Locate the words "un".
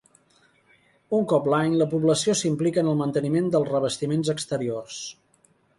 1.17-1.27